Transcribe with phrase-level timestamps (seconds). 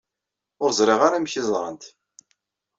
[0.63, 1.83] Ur ẓriɣ ara amek ay ẓrant.